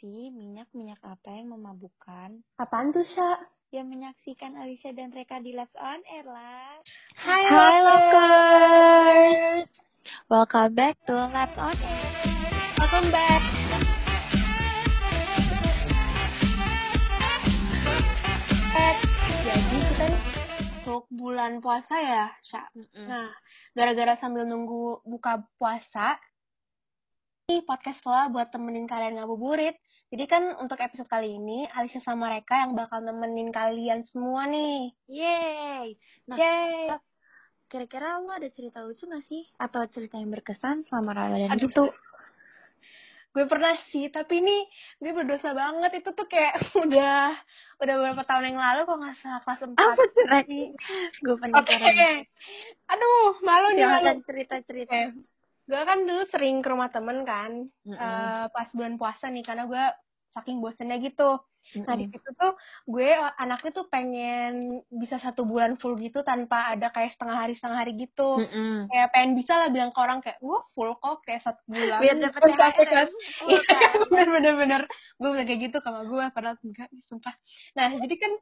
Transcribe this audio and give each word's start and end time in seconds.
sih 0.00 0.32
minyak-minyak 0.32 1.00
apa 1.04 1.28
yang 1.34 1.52
memabukkan? 1.52 2.40
Apaan 2.56 2.94
tuh, 2.94 3.04
Sya? 3.04 3.36
Ya 3.72 3.82
menyaksikan 3.84 4.56
Alicia 4.56 4.92
dan 4.92 5.12
Reka 5.12 5.40
di 5.40 5.56
Labs 5.56 5.72
On 5.80 6.00
Air 6.12 6.28
lah. 6.28 6.76
Hai, 7.16 7.42
Hai 7.48 7.76
Lokers! 7.80 9.68
Welcome 10.28 10.72
back 10.76 10.96
to 11.08 11.16
Labs 11.16 11.56
On 11.56 11.76
Air. 11.76 12.04
Welcome 12.80 13.08
back! 13.12 13.42
Jadi 19.42 19.78
kita 19.92 20.06
masuk 20.12 21.04
bulan 21.12 21.60
puasa 21.64 21.96
ya, 21.96 22.26
Sya? 22.44 22.62
Nah, 23.08 23.32
gara-gara 23.72 24.16
sambil 24.20 24.44
nunggu 24.44 25.00
buka 25.08 25.44
puasa, 25.56 26.20
ini 27.50 27.66
podcast 27.66 27.98
lah 28.06 28.30
buat 28.30 28.54
temenin 28.54 28.86
kalian 28.86 29.18
ngabuburit. 29.18 29.74
Jadi 30.12 30.24
kan 30.30 30.54
untuk 30.62 30.78
episode 30.78 31.08
kali 31.10 31.34
ini, 31.40 31.66
Alicia 31.74 31.98
sama 32.04 32.30
Reka 32.30 32.68
yang 32.68 32.78
bakal 32.78 33.02
nemenin 33.02 33.50
kalian 33.50 34.06
semua 34.12 34.46
nih. 34.46 34.92
Yeay. 35.10 35.96
Nah, 36.28 36.36
Yeay! 36.38 36.94
kira-kira 37.66 38.20
lo 38.20 38.30
ada 38.36 38.46
cerita 38.52 38.84
lucu 38.84 39.08
gak 39.08 39.24
sih? 39.26 39.48
Atau 39.56 39.80
cerita 39.88 40.20
yang 40.20 40.28
berkesan 40.28 40.84
selama 40.86 41.16
Ramadan 41.16 41.56
Aduh. 41.56 41.66
gitu? 41.66 41.84
Gue 43.32 43.48
pernah 43.48 43.72
sih, 43.88 44.12
tapi 44.12 44.44
ini 44.44 44.68
gue 45.00 45.16
berdosa 45.16 45.56
banget. 45.56 46.04
Itu 46.04 46.12
tuh 46.12 46.28
kayak 46.28 46.52
udah 46.84 47.32
udah 47.80 47.94
beberapa 47.96 48.22
tahun 48.28 48.52
yang 48.52 48.60
lalu 48.60 48.80
kok 48.84 48.98
nggak 49.00 49.16
salah 49.24 49.40
kelas 49.40 49.60
4. 49.64 49.72
Apa 49.72 50.02
ceritanya? 50.12 50.64
Gue 51.24 51.34
Oke. 51.34 51.40
penasaran. 51.40 52.18
Aduh, 52.92 53.32
malu 53.40 53.68
nih 53.72 53.84
malu. 53.88 54.04
Silakan 54.04 54.18
cerita-cerita. 54.28 54.92
Oke. 54.92 55.41
Gue 55.68 55.82
kan 55.86 56.02
dulu 56.02 56.22
sering 56.28 56.58
ke 56.60 56.68
rumah 56.70 56.90
temen 56.90 57.22
kan, 57.22 57.66
Mm-mm. 57.86 57.94
eh, 57.96 58.46
pas 58.50 58.68
bulan 58.74 58.98
puasa 58.98 59.30
nih, 59.30 59.46
karena 59.46 59.64
gue 59.70 59.84
saking 60.32 60.58
bosennya 60.64 60.98
gitu. 60.98 61.38
Nah 61.86 61.94
di 61.94 62.10
situ 62.10 62.28
tuh 62.34 62.52
gue 62.90 63.14
anaknya 63.38 63.70
tuh 63.70 63.86
pengen 63.86 64.82
bisa 64.90 65.16
satu 65.22 65.46
bulan 65.46 65.78
full 65.78 65.94
gitu 65.94 66.20
tanpa 66.26 66.74
ada 66.74 66.90
kayak 66.90 67.14
setengah 67.14 67.38
hari 67.38 67.54
setengah 67.54 67.78
hari 67.86 67.92
gitu. 67.94 68.42
Mm-mm. 68.42 68.90
Kayak 68.90 69.08
pengen 69.14 69.32
bisa 69.38 69.52
lah 69.56 69.68
bilang 69.70 69.94
ke 69.94 69.98
orang 70.02 70.18
kayak 70.20 70.42
gue 70.42 70.58
full 70.74 70.90
kok 70.98 71.22
kayak 71.22 71.46
satu 71.46 71.62
bulan. 71.70 72.00
Biar 72.02 72.16
dapet 72.18 72.40
THR 72.44 73.08
Full 73.38 73.48
Iya, 73.54 73.60
kan? 73.62 73.92
bener 74.10 74.28
bener 74.34 74.54
bener. 74.58 74.82
Gue 75.16 75.28
bilang 75.32 75.46
kayak 75.46 75.60
gitu 75.70 75.78
sama 75.80 76.02
gue, 76.02 76.24
padahal 76.34 76.56
enggak, 76.66 76.90
sumpah. 77.06 77.34
Nah, 77.78 77.88
jadi 78.02 78.14
kan 78.18 78.32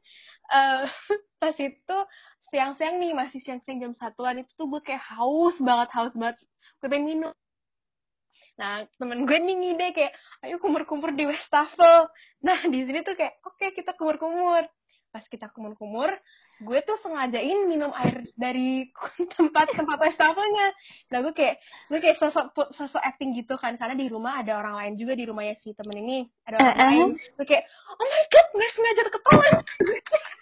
eh 0.51 0.81
pas 1.41 1.55
itu 1.61 1.97
siang-siang 2.51 2.99
nih, 2.99 3.11
masih 3.15 3.39
siang-siang 3.41 3.79
jam 3.79 3.93
satuan 3.95 4.43
itu 4.43 4.51
tuh 4.59 4.67
gue 4.67 4.81
kayak 4.83 5.01
haus 5.15 5.55
banget, 5.57 5.89
haus 5.95 6.13
banget. 6.13 6.37
Gue 6.83 6.87
pengen 6.91 7.07
minum. 7.07 7.33
Nah, 8.59 8.85
temen 8.99 9.23
gue 9.25 9.37
nih 9.41 9.55
ngide 9.57 9.87
kayak, 9.95 10.13
ayo 10.45 10.59
kumur-kumur 10.59 11.15
di 11.15 11.25
Westafel. 11.25 12.11
Nah, 12.45 12.59
di 12.67 12.83
sini 12.85 13.01
tuh 13.01 13.15
kayak, 13.15 13.39
oke 13.41 13.65
kita 13.73 13.95
kumur-kumur. 13.95 14.67
Pas 15.11 15.23
kita 15.27 15.51
kumur-kumur, 15.51 16.07
gue 16.61 16.79
tuh 16.87 16.95
sengajain 17.03 17.67
minum 17.67 17.91
air 17.95 18.23
dari 18.37 18.91
tempat-tempat 19.39 19.97
Westafelnya. 19.97 20.67
Nah, 21.09 21.19
gue 21.25 21.33
kayak, 21.33 21.57
gue 21.89 21.99
kayak 21.99 22.19
sosok 22.19 22.51
sosok 22.75 23.01
acting 23.01 23.33
gitu 23.33 23.55
kan, 23.57 23.79
karena 23.79 23.95
di 23.95 24.07
rumah 24.11 24.43
ada 24.43 24.59
orang 24.59 24.75
lain 24.77 24.93
juga 24.99 25.15
di 25.15 25.25
rumahnya 25.25 25.55
si 25.63 25.71
temen 25.73 25.97
ini, 25.99 26.27
ada 26.47 26.55
orang 26.59 26.67
Eh, 26.67 26.75
eh. 26.75 26.87
lain. 26.91 27.07
Gue 27.39 27.45
kayak, 27.47 27.65
oh 27.97 28.05
my 28.07 28.23
god, 28.27 28.47
nggak 28.55 28.71
sengaja 28.75 29.01
ketelan. 29.09 29.55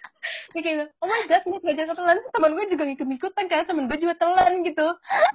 gue 0.52 0.60
kayak, 0.60 0.92
oh 1.00 1.06
my 1.08 1.22
god, 1.26 1.42
nggak 1.46 1.60
sengaja 1.64 1.84
ketelan. 1.88 2.16
Terus 2.20 2.32
Temen 2.34 2.52
gue 2.56 2.66
juga 2.68 2.84
ngikut-ngikutan, 2.88 3.44
karena 3.48 3.64
temen 3.64 3.84
gue 3.88 3.98
juga 3.98 4.14
telan 4.20 4.52
gitu. 4.62 4.86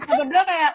Kita 0.02 0.14
berdua 0.22 0.44
kayak 0.46 0.72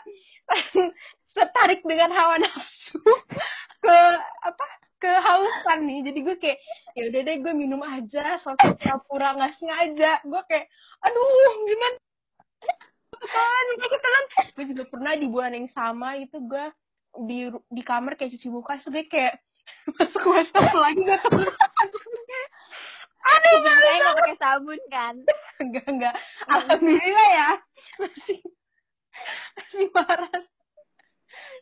tertarik 1.36 1.80
dengan 1.86 2.11
hawa 2.11 2.42
nafsu 2.42 2.98
ke 3.85 3.98
apa 4.45 4.67
kehausan 5.01 5.79
nih. 5.86 5.98
Jadi 6.11 6.18
gue 6.27 6.36
kayak 6.36 6.58
ya 6.98 7.02
udah 7.08 7.20
deh 7.23 7.36
gue 7.40 7.52
minum 7.55 7.80
aja 7.86 8.36
sosok 8.42 8.77
pura 9.07 9.39
nggak 9.39 9.57
sengaja. 9.57 10.20
Gue 10.27 10.42
kayak 10.51 10.67
aduh 11.01 11.55
gimana 11.64 11.96
gue 13.80 13.89
ketelan 13.89 14.24
gue 14.56 14.64
juga 14.73 14.85
pernah 14.89 15.12
di 15.17 15.27
bulan 15.29 15.52
yang 15.52 15.68
sama 15.73 16.17
itu 16.17 16.40
gue 16.40 16.67
di 17.27 17.39
di 17.68 17.83
kamar 17.85 18.17
kayak 18.17 18.33
cuci 18.36 18.48
muka 18.48 18.80
terus 18.80 18.92
gue 18.92 19.05
kayak 19.08 19.35
masuk 19.96 20.24
wastafel 20.24 20.80
lagi 20.80 21.01
gue 21.05 21.18
ketelan 21.20 21.70
aduh 23.20 23.53
Sebenarnya 23.61 23.98
gak 24.01 24.17
pakai 24.17 24.36
sabun 24.41 24.81
kan? 24.89 25.14
enggak 25.63 25.86
enggak 25.86 26.14
alhamdulillah 26.48 27.29
ya 27.36 27.51
masih 28.01 28.39
masih 29.57 29.86
waras 29.92 30.45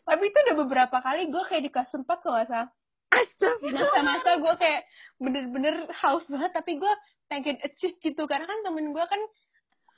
tapi 0.07 0.25
itu 0.31 0.39
udah 0.39 0.57
beberapa 0.65 0.97
kali 1.03 1.29
gue 1.29 1.43
kayak 1.51 1.63
di 1.67 1.71
kelas 1.75 1.91
4 1.93 2.07
kalau 2.07 2.39
nggak 2.39 2.49
salah 2.49 2.71
Astagfirullah. 3.09 3.89
masa-masa 3.89 4.31
gue 4.39 4.55
kayak 4.61 4.81
bener-bener 5.19 5.75
haus 5.99 6.25
banget 6.29 6.53
tapi 6.55 6.77
gue 6.79 6.93
pengen 7.29 7.57
achieve 7.65 7.97
gitu 8.01 8.23
karena 8.31 8.47
kan 8.47 8.61
temen 8.65 8.95
gue 8.95 9.05
kan 9.05 9.21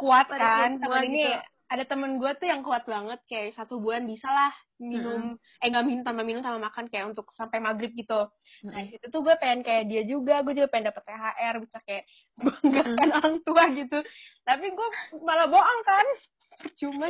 kuat 0.01 0.27
Pada 0.33 0.67
kan 0.67 0.73
temen 0.81 1.03
ini 1.13 1.29
gitu. 1.29 1.39
Ada 1.71 1.87
temen 1.87 2.19
gue 2.19 2.31
tuh 2.35 2.51
yang 2.51 2.67
kuat 2.67 2.83
banget 2.83 3.23
kayak 3.31 3.55
satu 3.55 3.79
bulan 3.79 4.03
bisa 4.03 4.27
lah 4.27 4.51
minum 4.83 5.39
eh 5.63 5.71
nggak 5.71 5.87
minum 5.87 6.03
tambah 6.03 6.27
minum 6.27 6.43
tambah 6.43 6.59
makan 6.59 6.91
kayak 6.91 7.15
untuk 7.15 7.31
sampai 7.31 7.63
maghrib 7.63 7.95
gitu. 7.95 8.27
Nah 8.67 8.83
di 8.83 8.91
situ 8.91 9.07
tuh 9.07 9.23
gue 9.23 9.39
pengen 9.39 9.63
kayak 9.63 9.87
dia 9.87 10.03
juga 10.03 10.43
gue 10.43 10.59
juga 10.59 10.67
pengen 10.67 10.91
dapet 10.91 11.07
THR 11.07 11.55
bisa 11.63 11.79
kayak 11.87 12.11
banggakan 12.43 13.11
orang 13.23 13.37
tua 13.47 13.71
gitu. 13.71 14.03
Tapi 14.43 14.67
gue 14.67 14.89
malah 15.23 15.47
bohong 15.47 15.81
kan? 15.87 16.07
Percuma 16.59 17.07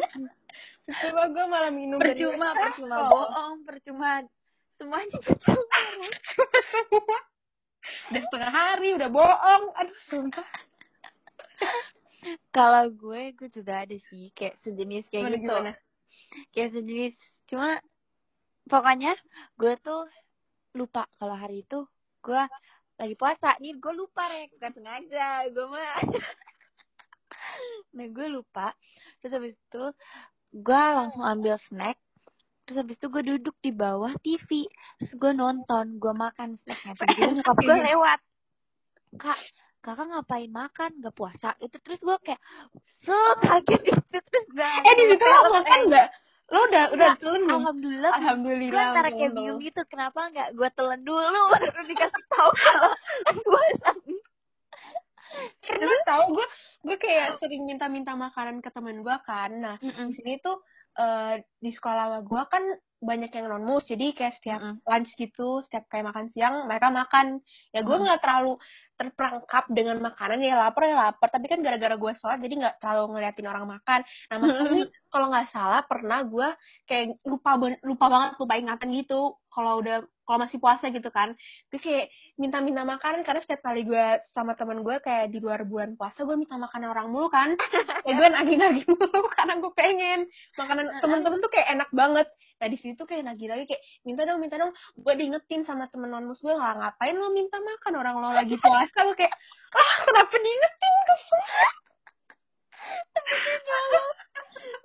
percuma 0.84 1.22
gue 1.32 1.44
malah 1.48 1.72
minum 1.72 1.96
dari 1.96 2.20
Percuma, 2.20 2.52
Westafel. 2.52 2.64
percuma 2.68 2.96
bohong, 3.08 3.54
percuma 3.64 4.10
semuanya 4.76 5.18
percuma. 5.24 5.80
udah 8.12 8.22
setengah 8.28 8.52
hari 8.52 8.88
udah 8.92 9.08
bohong. 9.08 9.64
Aduh 9.72 9.98
sumpah 10.12 10.48
Kalau 12.50 12.90
gue, 12.92 13.32
gue 13.32 13.48
juga 13.48 13.84
ada 13.86 13.96
sih 14.10 14.28
kayak 14.36 14.60
sejenis 14.60 15.08
kayak 15.08 15.24
Gimana, 15.24 15.38
gitu. 15.38 15.54
gimana? 15.54 15.72
Kayak 16.52 16.70
sejenis. 16.76 17.12
Cuma 17.48 17.68
pokoknya 18.68 19.12
gue 19.58 19.72
tuh 19.80 20.06
lupa 20.76 21.08
kalau 21.18 21.34
hari 21.34 21.66
itu 21.66 21.86
gue 22.22 22.42
lagi 23.00 23.14
puasa. 23.16 23.56
Nih 23.58 23.76
gue 23.80 23.92
lupa 23.96 24.28
rek, 24.28 24.52
bukan 24.56 24.72
sengaja. 24.76 25.48
Gue 25.50 25.66
mah. 25.72 25.96
nah 27.96 28.06
gue 28.06 28.26
lupa. 28.28 28.76
Terus 29.20 29.32
habis 29.34 29.54
itu 29.56 29.84
gue 30.54 30.82
langsung 30.94 31.24
ambil 31.24 31.56
snack. 31.70 31.96
Terus 32.68 32.86
habis 32.86 32.96
itu 33.00 33.06
gue 33.10 33.22
duduk 33.34 33.56
di 33.64 33.72
bawah 33.74 34.12
TV. 34.22 34.68
Terus 35.00 35.12
gue 35.16 35.32
nonton, 35.34 35.98
gue 35.98 36.12
makan 36.14 36.60
snacknya. 36.62 36.94
Tiba-tiba 36.94 37.30
nyokap 37.40 37.56
gue 37.58 37.78
lewat. 37.94 38.20
Kak, 39.18 39.40
kakak 39.80 40.06
ngapain 40.08 40.50
makan? 40.52 40.90
Gak 41.00 41.14
puasa? 41.16 41.56
Itu 41.58 41.76
terus 41.80 42.00
gue 42.00 42.16
kayak, 42.20 42.40
set, 43.00 43.36
kaget 43.40 43.82
itu. 43.90 44.02
Terus 44.12 44.46
gue 44.52 44.70
eh 44.84 44.94
di 44.94 45.04
situ 45.08 45.24
lo 45.24 45.50
makan 45.50 45.80
nggak 45.88 46.08
lo 46.50 46.58
udah 46.66 46.84
udah 46.90 47.10
Nggak, 47.14 47.22
telan 47.22 47.42
belum 47.46 47.60
Alhamdulillah, 47.62 48.10
gue 48.10 48.20
alhamdulillah 48.20 48.82
antara 48.90 49.08
kayak 49.14 49.32
bingung 49.38 49.60
gitu. 49.62 49.80
Kenapa 49.86 50.20
nggak 50.34 50.48
gue 50.58 50.68
telan 50.74 51.00
dulu? 51.06 51.42
Baru 51.54 51.82
dikasih 51.86 52.24
tahu 52.28 52.50
kalau 52.52 52.92
puasa. 53.46 53.90
pernah 55.62 56.02
tahu 56.04 56.24
gue 56.34 56.46
gue 56.90 56.96
kayak 56.98 57.38
sering 57.38 57.62
minta-minta 57.62 58.18
makanan 58.18 58.58
ke 58.58 58.68
teman 58.74 58.98
gue 58.98 59.16
kan 59.22 59.50
nah 59.62 59.76
Mm-mm. 59.78 60.10
di 60.10 60.18
sini 60.18 60.32
tuh 60.42 60.58
eh, 60.98 61.38
di 61.62 61.70
sekolah 61.70 62.18
gue 62.26 62.42
kan 62.50 62.64
banyak 63.00 63.32
yang 63.32 63.48
non 63.48 63.64
mus 63.64 63.88
jadi 63.88 64.12
kayak 64.12 64.36
setiap 64.36 64.60
Mm-mm. 64.60 64.84
lunch 64.84 65.10
gitu 65.16 65.64
setiap 65.64 65.88
kayak 65.88 66.12
makan 66.12 66.28
siang 66.36 66.68
mereka 66.68 66.92
makan 66.92 67.40
ya 67.72 67.80
gue 67.80 67.96
Mm. 67.96 68.04
nggak 68.04 68.20
terlalu 68.20 68.60
terperangkap 69.00 69.64
dengan 69.72 69.96
makanan 70.04 70.44
ya 70.44 70.54
lapar 70.60 70.84
ya 70.84 70.96
lapar 71.08 71.32
tapi 71.32 71.48
kan 71.48 71.64
gara-gara 71.64 71.96
gue 71.96 72.12
sholat 72.20 72.36
jadi 72.44 72.54
nggak 72.60 72.76
terlalu 72.84 73.16
ngeliatin 73.16 73.48
orang 73.48 73.66
makan 73.72 74.00
nah 74.28 74.36
masalah 74.36 74.68
ini 74.68 74.84
kalau 75.08 75.26
nggak 75.32 75.48
salah 75.48 75.80
pernah 75.88 76.20
gue 76.28 76.48
kayak 76.84 77.16
lupa 77.24 77.50
lupa 77.80 78.06
banget 78.12 78.30
lupa 78.36 78.54
ingatan 78.60 78.88
gitu 78.92 79.39
kalau 79.50 79.82
udah 79.82 80.06
kalau 80.30 80.46
masih 80.46 80.62
puasa 80.62 80.94
gitu 80.94 81.10
kan. 81.10 81.34
Gue 81.74 81.82
kayak 81.82 82.06
minta-minta 82.38 82.86
makanan 82.86 83.26
karena 83.26 83.42
setiap 83.42 83.66
kali 83.66 83.82
gue 83.82 84.22
sama 84.30 84.54
temen 84.54 84.86
gue 84.86 84.96
kayak 85.02 85.34
di 85.34 85.42
luar 85.42 85.66
bulan 85.66 85.98
puasa 85.98 86.22
gue 86.22 86.38
minta 86.38 86.54
makanan 86.54 86.94
orang 86.94 87.10
mulu 87.10 87.26
kan. 87.26 87.58
Kayak 88.06 88.16
gue 88.16 88.28
nagih-nagih 88.30 88.84
mulu 88.86 89.20
karena 89.36 89.58
gue 89.58 89.72
pengen. 89.74 90.20
Makanan 90.54 90.86
temen-temen 91.02 91.38
tuh 91.42 91.50
kayak 91.50 91.68
enak 91.74 91.90
banget. 91.90 92.30
Nah 92.62 92.68
di 92.70 92.78
situ 92.78 93.02
kayak 93.02 93.26
nagih-nagih 93.26 93.66
kayak 93.66 93.82
minta 94.06 94.22
dong 94.22 94.38
minta 94.38 94.54
dong. 94.54 94.70
Gue 94.94 95.18
diingetin 95.18 95.66
sama 95.66 95.90
temen 95.90 96.14
non 96.14 96.30
gue 96.30 96.54
nggak 96.54 96.76
ngapain 96.78 97.16
lo 97.18 97.34
minta 97.34 97.58
makan? 97.58 97.92
Orang 97.98 98.22
lo 98.22 98.30
lagi 98.30 98.54
puasa. 98.54 99.02
Lo 99.02 99.18
kayak 99.18 99.34
ah 99.74 99.92
kenapa 100.06 100.34
diingetin? 100.38 100.94
Kesel. 101.10 101.42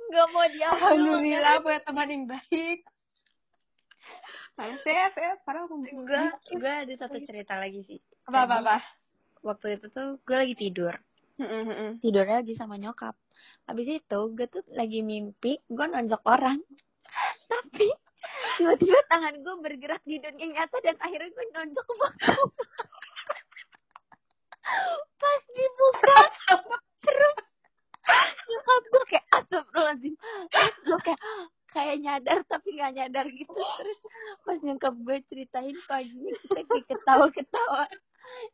Gak 0.06 0.27
mau 0.31 0.45
diambil. 0.47 0.73
alhamdulillah 0.73 1.53
punya 1.65 1.79
teman 1.81 2.07
yang 2.07 2.23
baik 2.29 2.85
saya, 4.56 5.12
saya 5.12 5.31
parah 5.44 5.68
aku 5.68 5.84
Gue, 5.84 6.24
gue 6.56 6.74
ada 6.88 6.94
satu 6.96 7.18
cerita 7.28 7.60
lagi 7.60 7.84
sih. 7.84 8.00
apa 8.25 8.48
apa 8.48 8.56
apa 8.63 8.78
Waktu 9.46 9.78
itu 9.78 9.88
tuh 9.94 10.18
gue 10.25 10.38
lagi 10.38 10.56
tidur. 10.57 10.96
Tidurnya 12.02 12.42
lagi 12.42 12.56
sama 12.57 12.80
nyokap. 12.80 13.13
Habis 13.68 14.02
itu 14.02 14.19
gue 14.34 14.48
tuh 14.48 14.63
lagi 14.74 15.04
mimpi 15.06 15.60
gue 15.68 15.86
nonjok 15.86 16.24
orang. 16.25 16.57
Tapi 17.52 17.88
tiba-tiba 18.57 19.00
tangan 19.12 19.36
gue 19.38 19.56
bergerak 19.62 20.02
di 20.07 20.18
dunia 20.18 20.48
nyata 20.56 20.78
dan 20.81 20.96
akhirnya 20.98 21.30
gue 21.30 21.46
nonjok 21.54 21.88
belakang 21.94 22.42
pas 25.22 25.44
dibuka 25.54 26.19
terus 27.06 27.36
nyokap 28.50 28.84
gue 28.90 29.04
kayak 29.12 29.25
astagfirullahaladzim 29.30 30.16
terus 30.50 30.75
gue 30.81 31.00
kayak 31.06 31.22
kayak 31.75 32.00
nyadar 32.00 32.39
tapi 32.48 32.80
nggak 32.80 32.94
nyadar 32.95 33.25
gitu 33.27 33.51
terus 33.83 34.00
pas 34.48 34.57
nyokap 34.63 34.95
gue 34.95 35.18
ceritain 35.27 35.75
paginya 35.86 36.31
kita 36.39 36.80
ketawa-ketawa 36.88 37.86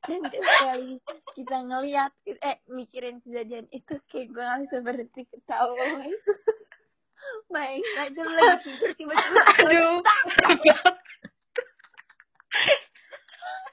dan 0.09 0.19
tiap 0.27 0.43
kali 0.43 0.97
kita 1.37 1.57
ngeliat 1.63 2.11
eh 2.27 2.57
mikirin 2.67 3.21
kejadian 3.21 3.69
itu 3.69 3.93
kayak 4.09 4.33
gue 4.33 4.41
langsung 4.43 4.81
berhenti 4.81 5.23
ketawa 5.29 5.77
Bayangin 7.47 7.95
aja 8.01 8.21
lagi 8.25 8.57
tidur 8.65 8.91
tiba-tiba 8.97 9.41
Aduh. 9.61 10.01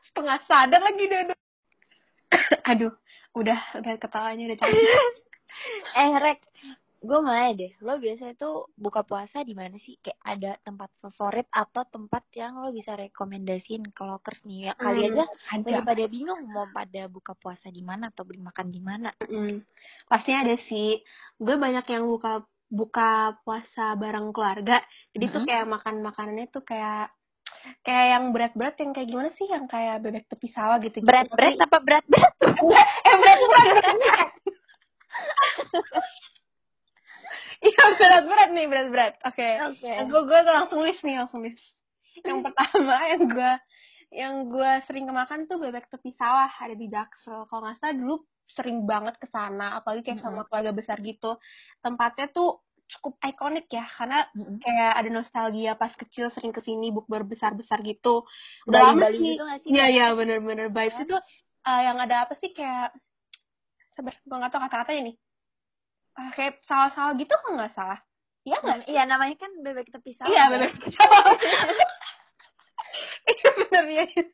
Setengah 0.04 0.38
sadar 0.46 0.80
lagi 0.82 1.04
Dodo. 1.06 1.34
Aduh, 2.70 2.92
udah 3.38 3.60
udah 3.78 3.92
ketawanya 3.98 4.52
udah 4.52 4.58
capek. 4.62 4.82
eh 5.96 6.10
Rek 6.20 6.40
gue 7.08 7.18
mau 7.24 7.32
nanya 7.32 7.54
deh 7.56 7.72
lo 7.80 7.96
biasanya 7.96 8.36
tuh 8.36 8.68
buka 8.76 9.00
puasa 9.00 9.40
di 9.40 9.56
mana 9.56 9.80
sih 9.80 9.96
kayak 9.96 10.20
ada 10.20 10.50
tempat 10.60 10.92
favorit 11.00 11.48
atau 11.48 11.88
tempat 11.88 12.20
yang 12.36 12.60
lo 12.60 12.68
bisa 12.68 12.92
rekomendasiin 12.92 13.88
ke 13.96 14.02
lokers 14.04 14.44
nih 14.44 14.68
ya 14.68 14.72
kali 14.76 15.00
Hmm, 15.00 15.16
aja 15.16 15.24
ada. 15.48 15.64
lagi 15.64 15.82
pada 15.88 16.04
bingung 16.06 16.40
mau 16.44 16.68
pada 16.68 17.02
buka 17.08 17.32
puasa 17.32 17.72
di 17.72 17.80
mana 17.80 18.12
atau 18.12 18.28
beli 18.28 18.44
makan 18.44 18.68
di 18.68 18.80
mana 18.84 19.08
Mm, 19.24 19.64
pastinya 20.04 20.44
ada 20.44 20.56
sih. 20.68 21.00
Gue 21.36 21.56
banyak 21.56 21.84
yang 21.88 22.04
buka 22.04 22.32
buka 22.68 23.10
puasa 23.40 23.96
bareng 23.96 24.28
keluarga. 24.28 24.84
Jadi 25.16 25.24
tuh 25.32 25.40
Mm-mm. 25.40 25.48
kayak 25.48 25.64
makan 25.64 25.94
makanannya 26.04 26.46
tuh 26.48 26.60
kayak 26.60 27.08
kayak 27.82 28.06
yang 28.12 28.24
berat-berat 28.36 28.76
yang 28.80 28.92
kayak 28.92 29.08
gimana 29.08 29.28
sih 29.32 29.48
yang 29.48 29.64
kayak 29.64 30.04
bebek 30.04 30.28
tepi 30.28 30.48
sawah 30.52 30.76
gitu. 30.80 31.00
berat 31.00 31.28
berat 31.32 31.56
apa 31.56 31.78
berat 31.80 32.04
berat 32.04 32.34
eh 33.08 33.16
berat-berat. 33.16 33.76
Iya 37.58 37.84
berat-berat 37.98 38.48
nih 38.54 38.66
berat-berat. 38.70 39.14
Oke. 39.26 39.48
oke 39.74 39.90
Gue 40.06 40.20
gue 40.30 40.38
langsung 40.46 40.80
list 40.86 41.02
nih 41.02 41.16
langsung 41.18 41.42
list. 41.42 41.58
Yang 42.22 42.50
pertama 42.50 42.94
yang 43.12 43.22
gue 43.26 43.52
yang 44.08 44.34
gue 44.48 44.70
sering 44.88 45.04
kemakan 45.04 45.44
tuh 45.50 45.60
bebek 45.60 45.90
tepi 45.92 46.14
sawah 46.16 46.48
ada 46.48 46.74
di 46.78 46.86
Jaksel. 46.88 47.44
Kalau 47.50 47.60
nggak 47.66 47.76
salah 47.82 47.94
dulu 47.98 48.14
sering 48.48 48.88
banget 48.88 49.20
ke 49.20 49.28
sana, 49.28 49.76
apalagi 49.82 50.00
kayak 50.06 50.24
sama 50.24 50.48
keluarga 50.48 50.72
besar 50.72 50.96
gitu. 51.04 51.36
Tempatnya 51.84 52.32
tuh 52.32 52.64
cukup 52.88 53.20
ikonik 53.20 53.68
ya, 53.68 53.84
karena 53.84 54.24
kayak 54.64 54.92
ada 54.96 55.10
nostalgia 55.12 55.76
pas 55.76 55.92
kecil 55.92 56.32
sering 56.32 56.56
ke 56.56 56.64
sini 56.64 56.88
bukber 56.88 57.28
besar-besar 57.28 57.84
gitu. 57.84 58.24
Udah 58.64 58.80
Bali 58.80 58.88
lama 58.96 59.00
Bali 59.04 59.16
sih. 59.20 59.28
gitu 59.36 59.44
Iya 59.68 59.84
iya 59.92 60.06
bener-bener 60.16 60.72
vibes 60.72 60.96
Iya. 60.96 61.04
itu 61.04 61.16
eh, 61.68 61.80
yang 61.84 61.98
ada 62.00 62.24
apa 62.24 62.32
sih 62.40 62.50
kayak 62.56 62.96
sabar 63.92 64.16
gue 64.16 64.36
nggak 64.40 64.52
tahu 64.56 64.62
kata-katanya 64.64 65.12
nih. 65.12 65.16
Ah, 66.18 66.34
kayak 66.34 66.58
sawah-sawah 66.66 67.14
gitu 67.14 67.30
kok 67.30 67.52
nggak 67.54 67.70
salah. 67.78 68.02
Iya 68.42 68.58
nggak? 68.58 68.78
iya 68.90 69.02
namanya 69.06 69.36
kan 69.38 69.52
bebek 69.62 69.86
tepi 69.94 70.18
sawah 70.18 70.30
Iya 70.34 70.42
ya. 70.42 70.50
bebek 70.50 70.72
tepi 70.74 70.90
sawah. 70.98 71.24
Iya 73.28 73.48
bener 73.60 73.84
ya. 73.92 74.04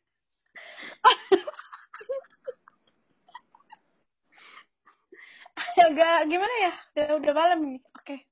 Agak 5.85 6.27
gimana 6.31 6.55
ya? 6.63 6.73
Udah 6.95 7.07
udah 7.19 7.33
malam 7.35 7.59
nih. 7.67 7.79
Oke. 7.99 8.23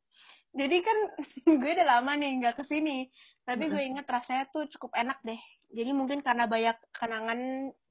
Jadi 0.55 0.77
kan 0.83 0.97
gue 1.61 1.71
udah 1.75 1.87
lama 1.99 2.11
nih 2.15 2.31
nggak 2.39 2.55
ke 2.57 2.65
sini. 2.67 3.11
Tapi 3.43 3.67
gue 3.67 3.83
inget 3.83 4.07
rasanya 4.07 4.47
tuh 4.55 4.71
cukup 4.71 4.95
enak 4.95 5.19
deh. 5.27 5.39
Jadi 5.75 5.91
mungkin 5.91 6.23
karena 6.23 6.47
banyak 6.47 6.79
kenangan 6.95 7.39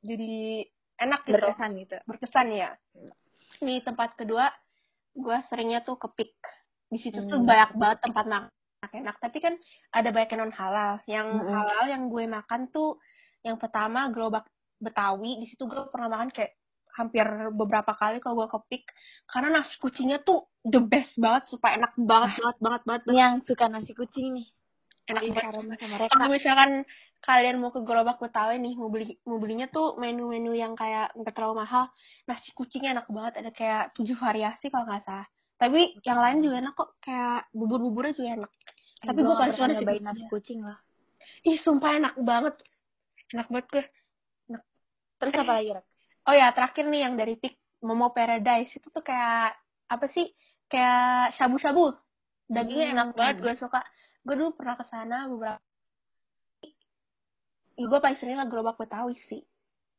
jadi 0.00 0.64
enak 0.96 1.20
gitu. 1.28 1.34
berkesan 1.36 1.70
gitu 1.76 1.96
Berkesan 2.08 2.48
ya. 2.56 2.70
Di 3.60 3.84
tempat 3.84 4.16
kedua, 4.16 4.48
gue 5.12 5.36
seringnya 5.48 5.84
tuh 5.84 5.96
ke 6.00 6.08
Pik. 6.12 6.34
Di 6.92 6.98
situ 7.00 7.24
tuh 7.28 7.40
Hmm. 7.40 7.48
banyak 7.48 7.70
banget 7.76 7.98
tempat 8.04 8.24
makan 8.28 8.50
enak. 8.92 9.16
Tapi 9.20 9.38
kan 9.40 9.54
ada 9.92 10.08
banyak 10.12 10.30
yang 10.32 10.40
non 10.44 10.54
halal. 10.56 10.92
Yang 11.08 11.28
Mm-mm. 11.28 11.52
halal 11.52 11.84
yang 11.88 12.02
gue 12.08 12.24
makan 12.28 12.60
tuh 12.72 13.00
yang 13.44 13.56
pertama 13.56 14.08
gerobak 14.12 14.48
Betawi. 14.82 15.38
Di 15.40 15.46
situ 15.46 15.64
gue 15.70 15.88
pernah 15.88 16.10
makan 16.10 16.30
kayak 16.34 16.52
hampir 16.92 17.24
beberapa 17.56 17.96
kali 17.96 18.20
kalau 18.20 18.44
gue 18.44 18.48
ke 18.52 18.58
Pik. 18.68 18.84
Karena 19.30 19.60
nasi 19.60 19.80
kucingnya 19.80 20.20
tuh 20.20 20.44
the 20.62 20.80
best 20.82 21.16
banget, 21.16 21.48
supaya 21.48 21.80
enak 21.80 21.96
banget, 21.96 22.36
banget, 22.38 22.56
banget, 22.60 22.82
banget, 22.84 23.02
Ini 23.08 23.18
yang 23.18 23.36
suka 23.48 23.64
nasi 23.72 23.92
kucing 23.96 24.36
nih 24.36 24.46
enak 25.12 25.24
banget. 25.28 25.44
sama 25.78 25.86
mereka 25.92 26.12
Kalau 26.16 26.26
misalkan 26.32 26.70
kalian 27.22 27.56
mau 27.62 27.70
ke 27.70 27.80
gerobak 27.86 28.18
Betawi 28.18 28.56
nih, 28.58 28.74
mau 28.74 28.88
beli 28.90 29.14
mau 29.28 29.38
belinya 29.38 29.66
tuh 29.70 29.94
menu-menu 30.00 30.56
yang 30.58 30.74
kayak 30.74 31.14
nggak 31.14 31.34
terlalu 31.36 31.62
mahal, 31.62 31.92
nasi 32.26 32.50
kucingnya 32.56 32.98
enak 32.98 33.06
banget, 33.12 33.44
ada 33.44 33.50
kayak 33.54 33.94
tujuh 33.94 34.18
variasi 34.18 34.72
kalau 34.72 34.90
nggak 34.90 35.04
salah. 35.06 35.26
Tapi 35.60 35.94
yang 36.02 36.18
lain 36.18 36.38
juga 36.42 36.56
enak 36.58 36.74
kok, 36.74 36.90
kayak 36.98 37.46
bubur-buburnya 37.54 38.12
juga 38.18 38.30
enak. 38.42 38.50
Eh, 38.50 39.06
Tapi 39.06 39.18
gua 39.22 39.28
gue 39.30 39.36
paling 39.38 39.54
suka 39.54 39.66
nasi 40.02 40.24
kucing. 40.26 40.58
loh 40.66 40.78
Ih, 41.46 41.58
sumpah 41.62 41.90
enak 41.98 42.14
banget. 42.22 42.54
Enak 43.34 43.48
banget 43.50 43.66
gue. 43.70 43.84
terus 45.22 45.38
apa 45.38 45.52
lagi 45.54 45.70
Rek? 45.70 45.86
Oh 46.26 46.34
ya, 46.34 46.50
terakhir 46.50 46.90
nih 46.90 47.06
yang 47.06 47.14
dari 47.14 47.38
Pik 47.38 47.54
Momo 47.86 48.10
Paradise 48.10 48.74
itu 48.74 48.90
tuh 48.90 49.02
kayak 49.06 49.54
apa 49.86 50.06
sih? 50.10 50.26
Kayak 50.66 51.34
shabu-shabu. 51.38 51.94
Dagingnya 52.50 52.90
enak 52.90 53.08
Hmm. 53.14 53.18
banget, 53.18 53.36
gue 53.38 53.54
suka. 53.58 53.86
Gue 54.22 54.34
dulu 54.38 54.50
pernah 54.54 54.78
ke 54.78 54.84
sana 54.86 55.26
beberapa 55.26 55.58
gue 57.72 57.98
paling 57.98 58.18
sering 58.20 58.38
lah 58.38 58.46
gerobak 58.46 58.78
Betawi 58.78 59.16
sih. 59.26 59.42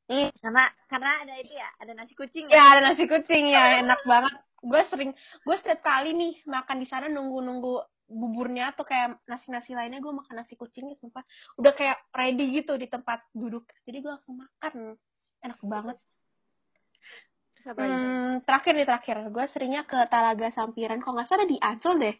Ini 0.07 0.31
karena 0.39 0.71
karena 0.87 1.11
ada 1.25 1.33
ini 1.35 1.53
ya 1.57 1.69
ada 1.79 1.91
nasi 1.95 2.13
kucing 2.15 2.47
ya 2.47 2.63
ada 2.75 2.81
nasi 2.91 3.03
kucing 3.07 3.51
ya 3.51 3.83
enak 3.83 3.99
banget. 4.07 4.35
Gue 4.63 4.81
sering 4.87 5.11
gue 5.43 5.55
setiap 5.59 5.83
kali 5.83 6.15
nih 6.15 6.33
makan 6.47 6.79
di 6.79 6.87
sana 6.87 7.11
nunggu-nunggu 7.11 7.83
buburnya 8.13 8.75
atau 8.75 8.83
kayak 8.85 9.19
nasi-nasi 9.25 9.73
lainnya 9.73 10.03
gue 10.03 10.13
makan 10.13 10.43
nasi 10.43 10.53
kucingnya 10.59 10.99
sumpah 10.99 11.23
udah 11.55 11.73
kayak 11.73 11.97
ready 12.13 12.61
gitu 12.61 12.75
di 12.75 12.85
tempat 12.91 13.25
duduk 13.31 13.63
jadi 13.87 14.03
gue 14.03 14.11
langsung 14.11 14.37
makan 14.37 14.99
enak 15.39 15.59
banget 15.63 15.97
terus 17.55 17.65
apa 17.73 17.79
lagi 17.79 17.95
Hmm, 17.95 18.43
terakhir 18.43 18.73
nih 18.75 18.87
terakhir, 18.87 19.17
gue 19.31 19.45
seringnya 19.55 19.83
ke 19.87 19.99
Talaga 20.11 20.47
Sampiran. 20.51 20.99
Kalau 20.99 21.15
nggak 21.15 21.29
salah 21.31 21.47
di 21.47 21.57
Ancol 21.57 21.95
deh. 22.01 22.15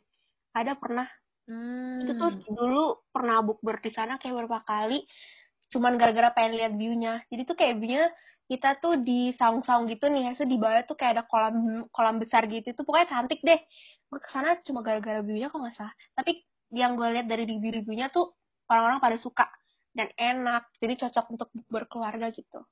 Ada 0.56 0.74
pernah. 0.80 1.08
Hmm. 1.44 2.04
Itu 2.04 2.12
tuh 2.16 2.32
dulu 2.48 3.04
pernah 3.12 3.44
bukber 3.44 3.84
di 3.84 3.92
sana 3.92 4.16
kayak 4.20 4.34
beberapa 4.36 4.64
kali. 4.64 5.04
Cuman 5.74 5.98
gara-gara 5.98 6.32
pengen 6.32 6.54
lihat 6.60 6.74
view-nya. 6.78 7.26
Jadi 7.28 7.42
tuh 7.44 7.56
kayak 7.58 7.82
view-nya 7.82 8.08
kita 8.48 8.78
tuh 8.80 9.00
di 9.02 9.34
saung-saung 9.36 9.90
gitu 9.90 10.08
nih. 10.08 10.38
Terus 10.38 10.48
di 10.50 10.58
bawah 10.60 10.84
tuh 10.88 10.96
kayak 10.96 11.20
ada 11.20 11.24
kolam 11.28 11.88
kolam 11.90 12.22
besar 12.22 12.46
gitu. 12.48 12.72
Itu 12.72 12.82
pokoknya 12.86 13.10
cantik 13.10 13.42
deh. 13.44 13.60
Gue 14.08 14.20
ke 14.22 14.30
sana 14.30 14.56
cuma 14.64 14.86
gara-gara 14.86 15.20
view-nya 15.26 15.50
kalau 15.50 15.66
nggak 15.68 15.76
salah. 15.76 15.96
Tapi 16.16 16.46
yang 16.74 16.96
gue 16.96 17.08
lihat 17.20 17.28
dari 17.28 17.44
review-reviewnya 17.50 18.14
tuh 18.14 18.34
orang-orang 18.70 19.00
pada 19.02 19.18
suka 19.20 19.46
dan 19.92 20.10
enak. 20.16 20.70
Jadi 20.78 20.94
cocok 21.06 21.26
untuk 21.34 21.50
berkeluarga 21.68 22.30
gitu. 22.32 22.64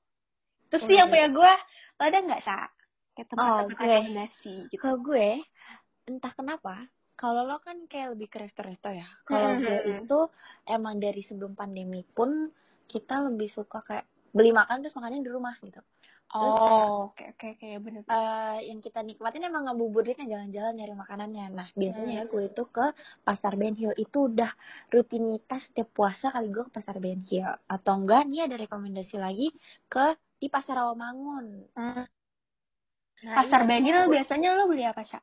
Terus 0.72 0.82
sih 0.88 0.96
yang 0.96 1.12
punya 1.12 1.28
gue, 1.28 1.52
lo 2.00 2.02
ada 2.08 2.18
nggak 2.24 2.42
sa? 2.46 2.64
Kayak 3.12 3.26
Oh, 3.28 3.28
tempat-tempat 3.36 3.76
gue. 3.76 3.84
rekomendasi 3.84 4.54
gitu. 4.72 4.80
Kalau 4.80 4.96
gue, 5.04 5.28
entah 6.08 6.32
kenapa, 6.32 6.74
kalau 7.22 7.42
lo 7.48 7.56
kan 7.66 7.76
kayak 7.90 8.08
lebih 8.12 8.28
ke 8.32 8.36
resto-resto 8.42 8.88
ya. 9.00 9.06
Kalau 9.28 9.48
Hmm, 9.54 9.62
gue 9.62 9.78
hmm, 9.78 9.84
hmm. 9.86 10.00
itu 10.04 10.18
emang 10.74 10.94
dari 11.04 11.22
sebelum 11.28 11.52
pandemi 11.60 12.00
pun 12.16 12.30
kita 12.92 13.14
lebih 13.26 13.48
suka 13.56 13.78
kayak 13.88 14.04
beli 14.36 14.50
makan 14.60 14.76
terus 14.82 14.96
makannya 14.98 15.20
di 15.26 15.32
rumah 15.36 15.54
gitu. 15.66 15.80
Oh, 16.34 17.12
oke 17.12 17.24
oke 17.36 17.46
oke 17.54 17.68
bener. 17.84 18.02
Eh, 18.08 18.58
yang 18.72 18.80
kita 18.80 19.00
nikmatin 19.04 19.44
emang 19.44 19.68
ngabuburitnya 19.68 20.24
jalan-jalan 20.32 20.72
nyari 20.80 20.94
makanannya. 21.02 21.44
Nah, 21.58 21.68
biasanya 21.80 22.24
Hmm. 22.24 22.32
gue 22.32 22.42
itu 22.50 22.62
ke 22.76 22.86
Pasar 23.26 23.52
Ben 23.60 23.74
Hill 23.76 23.92
itu 24.04 24.18
udah 24.32 24.50
rutinitas 24.94 25.60
setiap 25.68 25.88
puasa 25.92 26.26
kali 26.34 26.48
gue 26.54 26.64
ke 26.68 26.72
Pasar 26.72 26.96
Ben 27.04 27.20
Hill. 27.28 27.52
Atau 27.68 27.92
enggak, 28.00 28.24
nih 28.32 28.40
ada 28.48 28.56
rekomendasi 28.64 29.16
lagi 29.20 29.52
ke 29.92 30.16
di 30.40 30.48
Pasar 30.48 30.74
Rawamangun. 30.80 31.46
Hmm. 31.76 32.04
Nah, 33.24 33.34
Pasar 33.36 33.60
iya, 33.60 33.68
Benhil 33.68 33.98
itu- 34.00 34.10
biasanya 34.14 34.48
lo 34.56 34.64
beli 34.72 34.84
apa 34.92 35.02
sih? 35.10 35.20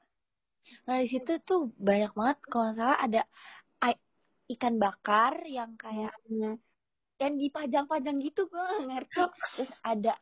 Nah 0.85 0.95
di 1.01 1.07
situ 1.09 1.31
tuh 1.43 1.73
banyak 1.77 2.11
banget 2.15 2.37
kalau 2.47 2.63
nggak 2.71 2.77
salah 2.77 2.99
ada 2.99 3.21
ikan 4.49 4.81
bakar 4.81 5.45
yang 5.45 5.77
kayak 5.77 6.09
Hmm. 6.25 6.57
yang 7.21 7.35
dipajang-pajang 7.37 8.17
gitu 8.23 8.49
gue 8.49 8.65
ngerti. 8.89 9.21
Terus 9.53 9.71
ada 9.85 10.13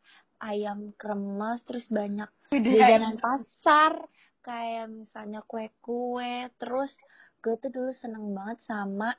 ayam 0.43 0.91
kremes, 0.99 1.63
terus 1.63 1.87
banyak 1.87 2.27
jajanan 2.51 3.15
pasar 3.21 4.03
kayak 4.43 4.91
misalnya 4.91 5.39
kue-kue. 5.47 6.51
Terus 6.59 6.91
gue 7.39 7.55
tuh 7.61 7.69
dulu 7.71 7.91
seneng 7.95 8.33
banget 8.35 8.59
sama 8.67 9.15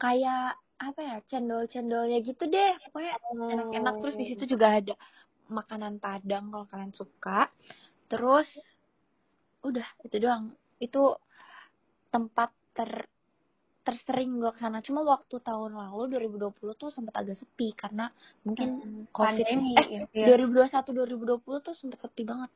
kayak 0.00 0.56
apa 0.82 1.00
ya 1.02 1.16
cendol-cendolnya 1.30 2.18
gitu 2.24 2.48
deh. 2.48 2.72
Pokoknya 2.88 3.14
enak-enak. 3.52 3.94
Terus 4.00 4.16
di 4.16 4.24
situ 4.30 4.44
juga 4.56 4.78
ada 4.78 4.94
makanan 5.52 6.00
Padang 6.00 6.48
kalau 6.48 6.66
kalian 6.70 6.94
suka. 6.96 7.50
Terus 8.08 8.48
udah 9.62 9.86
itu 10.04 10.16
doang. 10.18 10.44
Itu 10.78 11.16
tempat 12.10 12.50
ter 12.76 13.06
tersering 13.82 14.38
gue 14.38 14.54
ke 14.54 14.62
sana 14.62 14.78
cuma 14.78 15.02
waktu 15.02 15.42
tahun 15.42 15.74
lalu 15.74 16.14
2020 16.14 16.54
tuh 16.78 16.94
sempat 16.94 17.18
agak 17.18 17.34
sepi 17.34 17.74
karena 17.74 18.06
mungkin 18.46 18.78
Hmm, 18.78 19.02
covid 19.10 19.42
pandemi, 19.42 19.74
eh 19.74 20.06
iya. 20.14 20.26
2021 20.30 20.94
2020 20.94 21.66
tuh 21.66 21.74
sempat 21.74 21.98
sepi 21.98 22.22
banget 22.22 22.46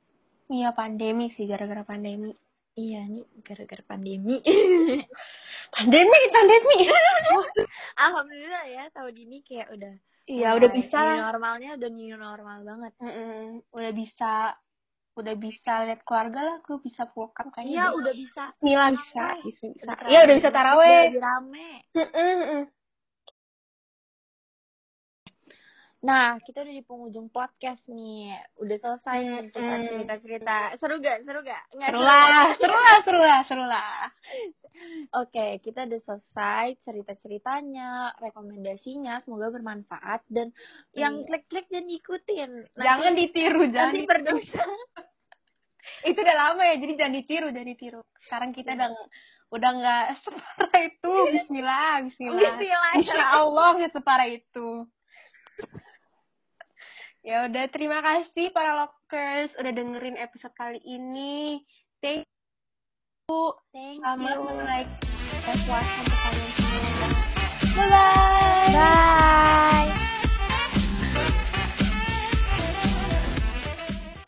Iya 0.47 0.71
pandemi 0.71 1.27
sih 1.27 1.51
gara-gara 1.51 1.83
pandemi. 1.83 2.31
iya 2.79 3.03
nih 3.11 3.27
gara-gara 3.43 3.83
pandemi 3.83 4.39
Pandemi, 5.75 6.19
pandemi. 6.31 6.77
alhamdulillah 8.07 8.65
ya 8.71 8.85
tahun 8.95 9.15
ini 9.17 9.39
kayak 9.43 9.69
udah 9.75 9.95
Iya 10.27 10.59
udah 10.59 10.71
bisa 10.71 11.01
normalnya 11.27 11.75
udah 11.75 11.91
new 11.91 12.15
normal 12.15 12.59
banget 12.63 12.93
Mm-mm, 13.03 13.67
udah 13.71 13.93
bisa 13.95 14.55
udah 15.17 15.35
bisa 15.41 15.89
lihat 15.89 16.05
keluarga 16.05 16.41
lah 16.45 16.57
gue 16.61 16.77
bisa 16.85 17.09
pulang 17.09 17.33
kayaknya 17.33 17.73
iya 17.73 17.85
deh. 17.89 17.97
udah 17.97 18.13
bisa. 18.13 18.43
Bismillah 18.61 18.91
bisa 18.93 19.25
bisa 19.41 19.65
bisa. 19.73 19.93
Iya 20.05 20.19
udah 20.29 20.35
bisa 20.37 20.51
taraweh. 20.53 21.05
Rame. 21.17 21.71
Mm. 21.97 22.69
Nah, 26.07 26.39
kita 26.39 26.63
udah 26.63 26.71
di 26.71 26.85
penghujung 26.87 27.29
podcast 27.29 27.83
nih. 27.91 28.31
Udah 28.63 28.77
selesai 28.79 29.19
nih 29.19 29.35
Hmm, 29.35 29.47
kita 29.51 29.59
hmm. 29.59 29.87
cerita-cerita. 29.91 30.57
Seru 30.79 30.95
gak? 31.03 31.19
Seru 31.27 31.41
gak? 31.43 31.63
Nggak 31.75 31.91
seru 31.91 32.03
lah 32.07 32.47
seru 32.55 32.77
lah 32.79 32.97
seru 33.03 33.19
lah 33.19 33.41
seru 33.43 33.65
lah 33.67 33.99
Oke, 35.17 35.59
kita 35.65 35.89
udah 35.89 36.01
selesai 36.05 36.67
cerita-ceritanya, 36.85 38.15
rekomendasinya. 38.21 39.19
Semoga 39.25 39.51
bermanfaat. 39.51 40.23
Dan 40.29 40.55
yang 40.93 41.21
Iya. 41.21 41.27
klik-klik 41.27 41.67
jangan 41.67 41.89
diikutin. 41.89 42.51
Nanti- 42.71 42.85
jangan 42.87 43.13
ditiru 43.13 43.63
jangan 43.67 43.91
nanti 43.91 44.01
berdosa. 44.07 44.63
itu 46.03 46.19
udah 46.19 46.37
lama 46.37 46.63
ya 46.67 46.75
jadi 46.77 46.93
jangan 46.99 47.15
ditiru 47.15 47.47
jangan 47.55 47.69
ditiru 47.71 48.01
sekarang 48.27 48.51
kita 48.51 48.75
udah 48.75 48.91
udah 49.55 49.71
nggak 49.71 50.05
separah 50.27 50.81
itu 50.83 51.15
Bismillah 51.31 51.95
Bismillah 52.03 52.43
Bismillah. 52.59 52.91
Insya 52.99 53.23
Allah 53.39 53.69
nggak 53.79 53.93
separah 53.95 54.27
itu 54.27 54.69
Ya 57.27 57.43
udah 57.51 57.67
terima 57.75 57.99
kasih 58.07 58.55
para 58.55 58.87
lockers 58.87 59.51
udah 59.59 59.73
dengerin 59.75 60.15
episode 60.15 60.55
kali 60.55 60.79
ini. 60.87 61.59
Thank 61.99 62.23
you. 63.27 63.51
Thank 63.75 63.99
Selamat 63.99 64.31
you. 64.31 64.47
Selamat 64.47 64.63
like. 64.63 64.93
Bye 65.43 65.59
bye. 65.67 65.83
Bye. 68.71 69.15